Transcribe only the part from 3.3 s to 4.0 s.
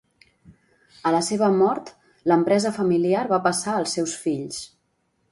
va passar als